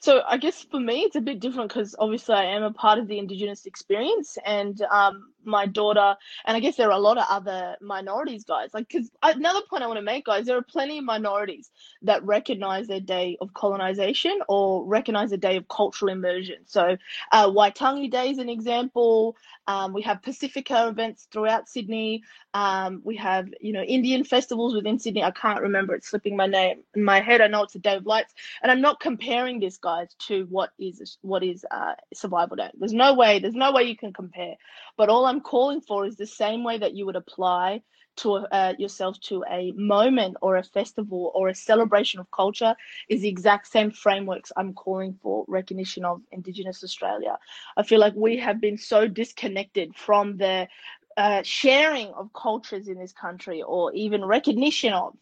[0.00, 2.98] so I guess for me it's a bit different because obviously I am a part
[2.98, 6.16] of the Indigenous experience, and um, my daughter,
[6.46, 8.70] and I guess there are a lot of other minorities, guys.
[8.72, 11.70] Like, because another point I want to make, guys, there are plenty of minorities
[12.02, 16.58] that recognize their day of colonization or recognize a day of cultural immersion.
[16.66, 16.96] So,
[17.32, 19.36] uh, Waitangi Day is an example.
[19.68, 22.24] Um, we have Pacifica events throughout Sydney.
[22.54, 25.22] Um, we have, you know, Indian festivals within Sydney.
[25.22, 27.42] I can't remember; it's slipping my name in my head.
[27.42, 30.70] I know it's a Day of Lights, and I'm not comparing this, guys, to what
[30.78, 32.70] is what is uh, Survival Day.
[32.78, 33.38] There's no way.
[33.38, 34.54] There's no way you can compare.
[34.96, 37.82] But all I'm calling for is the same way that you would apply
[38.18, 42.74] to uh, yourself to a moment or a festival or a celebration of culture
[43.08, 47.38] is the exact same frameworks I'm calling for recognition of Indigenous Australia.
[47.76, 50.68] I feel like we have been so disconnected from the
[51.16, 55.14] uh, sharing of cultures in this country or even recognition of.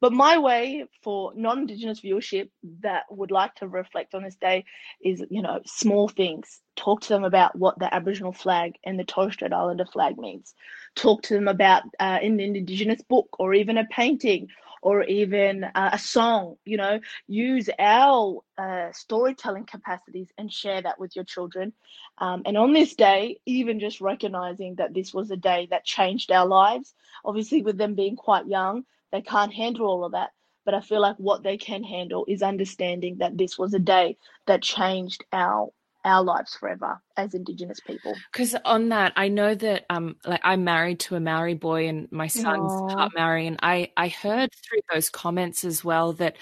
[0.00, 4.64] But my way for non-Indigenous viewership that would like to reflect on this day
[5.00, 6.60] is, you know, small things.
[6.76, 10.54] Talk to them about what the Aboriginal flag and the Torres Strait Islander flag means.
[10.94, 14.48] Talk to them about uh, an Indigenous book or even a painting
[14.82, 16.56] or even uh, a song.
[16.66, 21.72] You know, use our uh, storytelling capacities and share that with your children.
[22.18, 26.30] Um, and on this day, even just recognizing that this was a day that changed
[26.30, 26.94] our lives.
[27.24, 30.30] Obviously, with them being quite young, they can't handle all of that.
[30.64, 34.16] But I feel like what they can handle is understanding that this was a day
[34.46, 35.70] that changed our
[36.04, 40.62] our lives forever as indigenous people because on that i know that um like i'm
[40.62, 42.96] married to a maori boy and my son's Aww.
[42.96, 46.36] part maori and i i heard through those comments as well that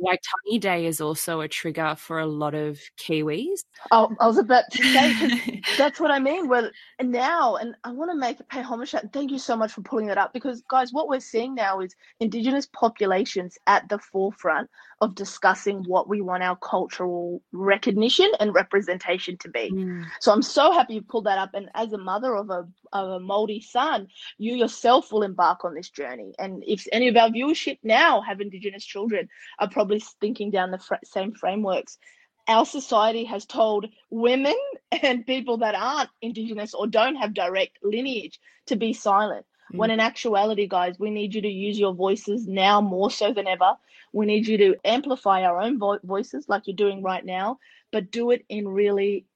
[0.00, 3.60] Waitangi Day is also a trigger for a lot of Kiwis.
[3.90, 6.48] Oh, I was about to say, that's what I mean.
[6.48, 8.94] Well, and now, and I want to make a pay homage.
[9.12, 11.94] Thank you so much for pulling that up because, guys, what we're seeing now is
[12.20, 19.36] Indigenous populations at the forefront of discussing what we want our cultural recognition and representation
[19.38, 19.70] to be.
[19.70, 20.04] Mm.
[20.20, 21.50] So I'm so happy you pulled that up.
[21.54, 25.90] And as a mother of a a Maori son, you yourself will embark on this
[25.90, 26.34] journey.
[26.38, 30.78] And if any of our viewership now have Indigenous children, are probably thinking down the
[30.78, 31.98] fr- same frameworks.
[32.46, 34.56] Our society has told women
[35.02, 39.44] and people that aren't Indigenous or don't have direct lineage to be silent.
[39.72, 39.78] Mm.
[39.78, 43.46] When in actuality, guys, we need you to use your voices now more so than
[43.46, 43.74] ever.
[44.12, 47.58] We need you to amplify our own vo- voices like you're doing right now,
[47.92, 49.26] but do it in really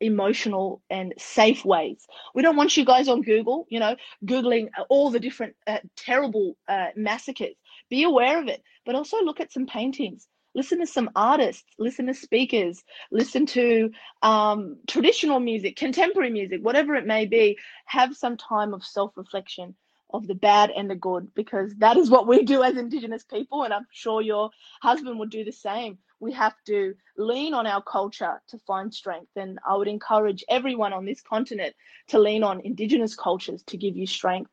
[0.00, 2.06] emotional and safe ways.
[2.34, 6.56] We don't want you guys on Google, you know, Googling all the different uh, terrible
[6.68, 7.56] uh, massacres.
[7.90, 10.26] Be aware of it, but also look at some paintings.
[10.54, 12.82] Listen to some artists, listen to speakers,
[13.12, 13.90] listen to
[14.22, 17.56] um, traditional music, contemporary music, whatever it may be.
[17.86, 19.74] Have some time of self reflection
[20.12, 23.62] of the bad and the good because that is what we do as Indigenous people.
[23.62, 24.50] And I'm sure your
[24.82, 25.98] husband would do the same.
[26.20, 29.30] We have to lean on our culture to find strength.
[29.36, 31.74] And I would encourage everyone on this continent
[32.08, 34.50] to lean on Indigenous cultures to give you strength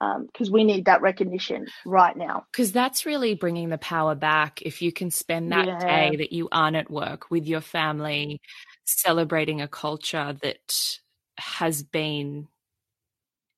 [0.00, 2.46] because um, we need that recognition right now.
[2.50, 4.62] Because that's really bringing the power back.
[4.62, 5.78] If you can spend that yeah.
[5.78, 8.40] day that you aren't at work with your family,
[8.86, 10.98] celebrating a culture that
[11.36, 12.48] has been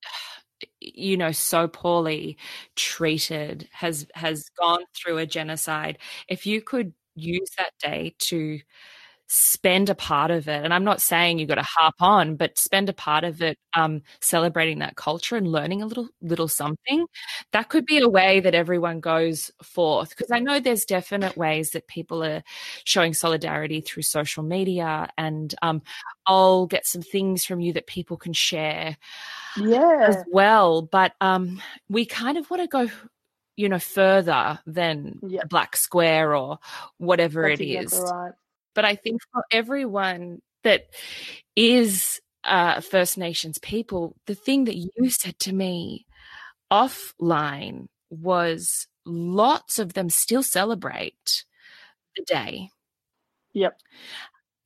[0.81, 2.37] you know so poorly
[2.77, 5.99] treated has has gone through a genocide
[6.29, 8.61] if you could use that day to
[9.27, 12.59] spend a part of it and i'm not saying you've got to harp on but
[12.59, 17.07] spend a part of it um, celebrating that culture and learning a little little something.
[17.53, 21.71] That could be a way that everyone goes forth because i know there's definite ways
[21.71, 22.43] that people are
[22.85, 25.81] showing solidarity through social media and um,
[26.27, 28.97] i'll get some things from you that people can share
[29.57, 30.07] yeah.
[30.09, 32.91] as well but um, we kind of want to go
[33.57, 36.59] you know further than the black square or
[36.99, 38.33] whatever That's it is exactly right.
[38.75, 40.87] but I think for everyone that
[41.57, 46.07] is uh, First Nations people, the thing that you said to me
[46.73, 51.45] offline was lots of them still celebrate
[52.17, 52.71] the day.
[53.53, 53.79] Yep.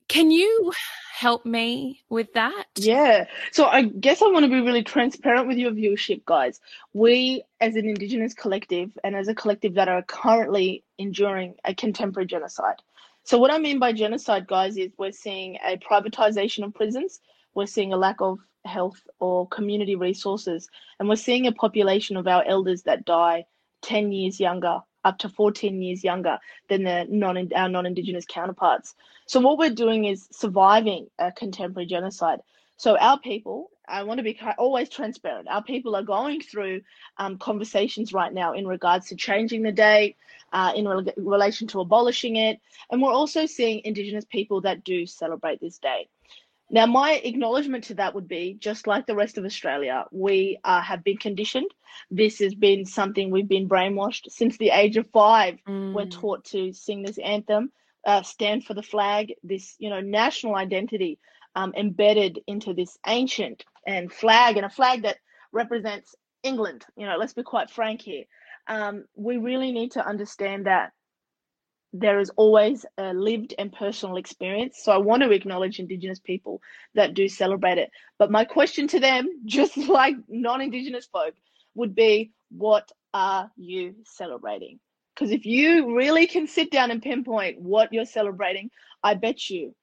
[0.08, 0.72] Can you
[1.16, 2.66] help me with that?
[2.76, 3.26] Yeah.
[3.52, 6.60] So I guess I want to be really transparent with your viewership, guys.
[6.92, 12.26] We, as an Indigenous collective and as a collective that are currently enduring a contemporary
[12.26, 12.76] genocide.
[13.24, 17.20] So, what I mean by genocide, guys, is we're seeing a privatization of prisons,
[17.54, 20.68] we're seeing a lack of health or community resources,
[21.00, 23.46] and we're seeing a population of our elders that die
[23.82, 26.38] 10 years younger, up to 14 years younger
[26.68, 28.94] than the non our non-indigenous counterparts.
[29.26, 32.40] So what we're doing is surviving a contemporary genocide.
[32.76, 35.48] So our people, I want to be always transparent.
[35.48, 36.82] Our people are going through
[37.18, 40.16] um, conversations right now in regards to changing the date,
[40.52, 45.06] uh, in rel- relation to abolishing it, and we're also seeing Indigenous people that do
[45.06, 46.08] celebrate this day.
[46.70, 50.80] Now, my acknowledgement to that would be just like the rest of Australia, we uh,
[50.82, 51.70] have been conditioned.
[52.10, 55.58] This has been something we've been brainwashed since the age of five.
[55.92, 56.10] We're Mm.
[56.10, 57.72] taught to sing this anthem,
[58.04, 61.18] uh, stand for the flag, this you know national identity
[61.54, 65.18] um, embedded into this ancient and flag, and a flag that
[65.52, 66.84] represents England.
[66.96, 68.24] You know, let's be quite frank here.
[68.66, 70.92] Um, we really need to understand that
[71.92, 74.80] there is always a lived and personal experience.
[74.82, 76.60] So I want to acknowledge Indigenous people
[76.94, 77.90] that do celebrate it.
[78.18, 81.34] But my question to them, just like non Indigenous folk,
[81.74, 84.78] would be what are you celebrating?
[85.14, 88.70] Because if you really can sit down and pinpoint what you're celebrating,
[89.02, 89.74] I bet you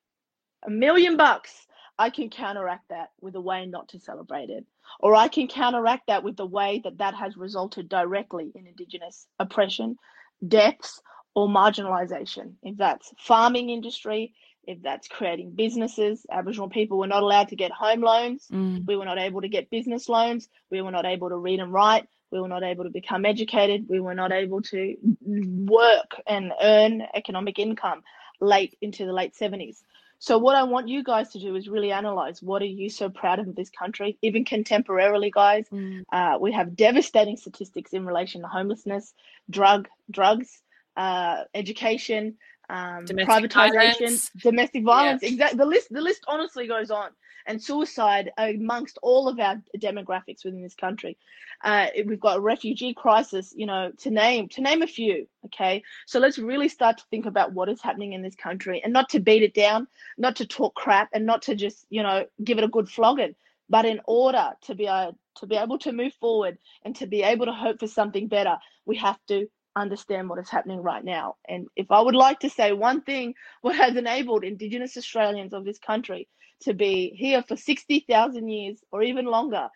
[0.65, 1.65] a million bucks
[1.97, 4.65] I can counteract that with a way not to celebrate it.
[4.99, 9.27] Or I can counteract that with the way that that has resulted directly in Indigenous
[9.39, 9.97] oppression,
[10.45, 11.01] deaths,
[11.35, 12.53] or marginalisation.
[12.63, 14.33] If that's farming industry,
[14.65, 18.47] if that's creating businesses, Aboriginal people were not allowed to get home loans.
[18.51, 18.85] Mm.
[18.85, 20.47] We were not able to get business loans.
[20.69, 22.07] We were not able to read and write.
[22.31, 23.87] We were not able to become educated.
[23.89, 28.03] We were not able to work and earn economic income
[28.39, 29.83] late into the late 70s.
[30.19, 33.09] So, what I want you guys to do is really analyze what are you so
[33.09, 35.67] proud of in this country, even contemporarily, guys.
[35.69, 36.03] Mm.
[36.13, 39.13] Uh, we have devastating statistics in relation to homelessness,
[39.49, 40.61] drug, drugs,
[40.95, 42.35] uh, education,
[42.69, 44.31] um, Domestic privatization, violence.
[44.41, 45.23] domestic violence.
[45.23, 45.57] Exactly.
[45.57, 47.11] The list, the list honestly goes on.
[47.45, 51.17] And suicide amongst all of our demographics within this country.
[51.61, 55.27] Uh, we've got a refugee crisis, you know, to name to name a few.
[55.43, 58.93] Okay, so let's really start to think about what is happening in this country, and
[58.93, 59.87] not to beat it down,
[60.17, 63.35] not to talk crap, and not to just you know give it a good flogging.
[63.69, 67.23] But in order to be uh, to be able to move forward and to be
[67.23, 71.35] able to hope for something better, we have to understand what is happening right now.
[71.47, 75.65] And if I would like to say one thing, what has enabled Indigenous Australians of
[75.65, 76.27] this country
[76.61, 79.69] to be here for 60,000 years or even longer,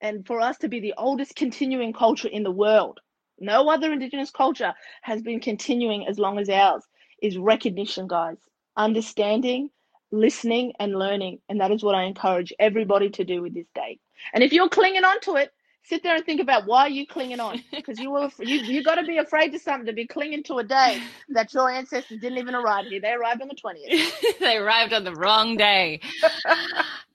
[0.00, 3.00] and for us to be the oldest continuing culture in the world,
[3.38, 6.84] no other Indigenous culture has been continuing as long as ours,
[7.22, 8.36] is recognition, guys.
[8.76, 9.70] Understanding,
[10.10, 11.40] listening, and learning.
[11.48, 13.98] And that is what I encourage everybody to do with this day.
[14.32, 15.52] And if you're clinging on to it,
[15.84, 18.96] sit there and think about why you clinging on because you were you you got
[18.96, 22.38] to be afraid to something to be clinging to a day that your ancestors didn't
[22.38, 26.00] even arrive here they arrived on the 20th they arrived on the wrong day.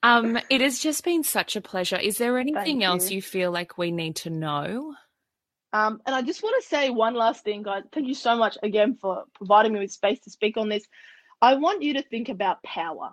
[0.02, 1.96] um, it has just been such a pleasure.
[1.96, 3.16] Is there anything Thank else you.
[3.16, 4.94] you feel like we need to know?
[5.72, 8.58] um, and i just want to say one last thing guys thank you so much
[8.62, 10.86] again for providing me with space to speak on this
[11.40, 13.12] i want you to think about power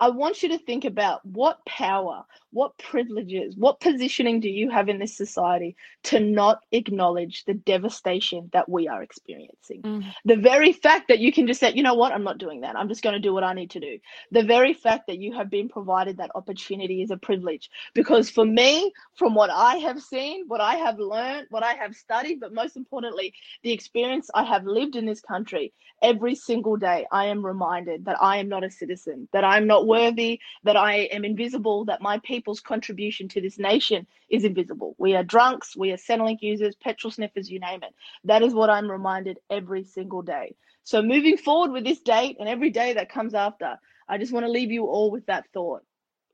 [0.00, 4.88] I want you to think about what power, what privileges, what positioning do you have
[4.88, 9.82] in this society to not acknowledge the devastation that we are experiencing?
[9.82, 10.04] Mm.
[10.24, 12.76] The very fact that you can just say, you know what, I'm not doing that.
[12.76, 13.98] I'm just going to do what I need to do.
[14.32, 17.70] The very fact that you have been provided that opportunity is a privilege.
[17.92, 21.94] Because for me, from what I have seen, what I have learned, what I have
[21.94, 27.06] studied, but most importantly, the experience I have lived in this country, every single day
[27.12, 31.08] I am reminded that I am not a citizen, that I'm not worthy, that I
[31.16, 34.94] am invisible, that my people's contribution to this nation is invisible.
[34.98, 37.94] We are drunks, we are Centrelink users, petrol sniffers, you name it.
[38.24, 40.54] That is what I'm reminded every single day.
[40.84, 43.78] So moving forward with this date and every day that comes after,
[44.08, 45.82] I just want to leave you all with that thought.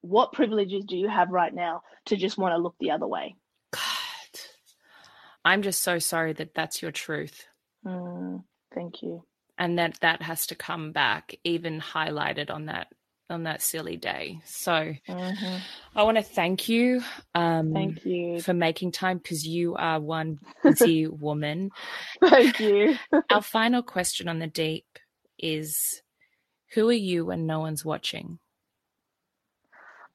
[0.02, 3.36] What privileges do you have right now to just want to look the other way?
[3.72, 4.40] God,
[5.44, 7.46] I'm just so sorry that that's your truth.
[7.84, 8.44] Mm,
[8.74, 9.24] thank you.
[9.58, 12.88] And that that has to come back, even highlighted on that
[13.28, 14.40] on that silly day.
[14.44, 15.60] So Mhm.
[15.94, 17.02] I want to thank you.
[17.34, 18.40] Um, Thank you.
[18.40, 21.70] for making time because you are one busy woman.
[22.20, 22.96] Thank you.
[23.30, 24.86] Our final question on the deep
[25.38, 26.02] is
[26.74, 28.38] who are you when no one's watching?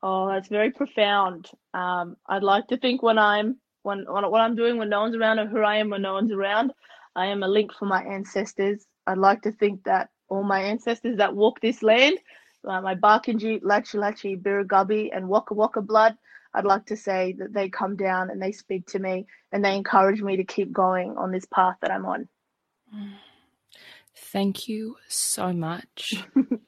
[0.04, 1.50] Oh, that's very profound.
[1.74, 5.16] Um, I'd like to think when I'm when, when what I'm doing when no one's
[5.16, 6.72] around, or who I am when no one's around,
[7.16, 8.86] I am a link for my ancestors.
[9.08, 12.18] I'd like to think that all my ancestors that walk this land,
[12.66, 16.18] uh, my Barkindji, Latji Latji, and Waka Waka blood,
[16.54, 19.76] I'd like to say that they come down and they speak to me and they
[19.76, 22.28] encourage me to keep going on this path that I'm on.
[24.16, 26.16] Thank you so much.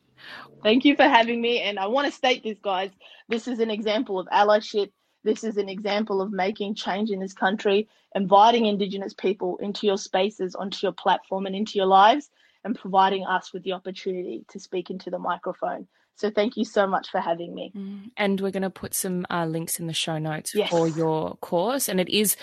[0.63, 1.59] Thank you for having me.
[1.59, 2.91] And I want to state this, guys.
[3.27, 4.91] This is an example of allyship.
[5.25, 9.97] This is an example of making change in this country, inviting Indigenous people into your
[9.97, 12.29] spaces, onto your platform, and into your lives,
[12.63, 15.87] and providing us with the opportunity to speak into the microphone.
[16.15, 17.71] So thank you so much for having me.
[17.75, 20.69] Mm, And we're going to put some uh, links in the show notes Yes.
[20.69, 21.89] for your course.
[21.89, 22.37] And it is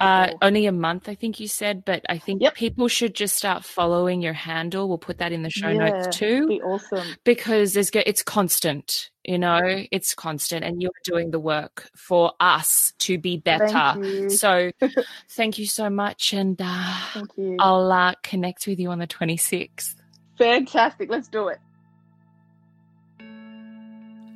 [0.00, 2.54] uh, only a month, I think you said, but I think Yep.
[2.54, 4.88] people should just start following your handle.
[4.88, 6.48] We'll put that in the show Yeah, notes too.
[6.48, 7.06] Be awesome.
[7.24, 9.60] because there's it's constant you know
[9.90, 13.68] it's constant and you're doing the work for us to be better
[14.00, 14.70] Thank so
[15.30, 17.56] thank you so much and uh, Thank you.
[17.60, 19.94] i'll uh, connect with you on the 26th
[20.38, 21.08] Fantastic.
[21.10, 21.58] Let's do it.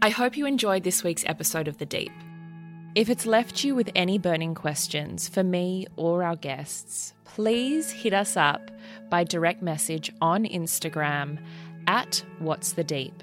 [0.03, 2.13] i hope you enjoyed this week's episode of the deep
[2.95, 8.15] if it's left you with any burning questions for me or our guests please hit
[8.15, 8.71] us up
[9.11, 11.39] by direct message on instagram
[11.89, 13.23] at what's the deep